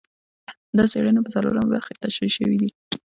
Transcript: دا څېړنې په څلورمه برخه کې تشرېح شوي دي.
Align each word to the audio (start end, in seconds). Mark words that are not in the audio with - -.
دا 0.77 0.83
څېړنې 0.91 1.21
په 1.23 1.31
څلورمه 1.35 1.65
برخه 1.73 1.91
کې 1.95 2.01
تشرېح 2.03 2.31
شوي 2.37 2.57
دي. 2.61 2.69